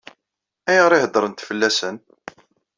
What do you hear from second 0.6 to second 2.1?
Ayɣer i heddṛent fell-asen?